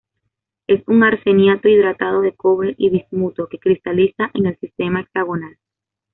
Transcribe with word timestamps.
Es 0.65 0.81
un 0.87 1.03
arseniato 1.03 1.67
hidratado 1.69 2.21
de 2.23 2.33
cobre 2.33 2.73
y 2.75 2.89
bismuto 2.89 3.47
que 3.47 3.59
cristaliza 3.59 4.31
en 4.33 4.47
el 4.47 4.57
sistema 4.57 5.01
hexagonal. 5.01 5.59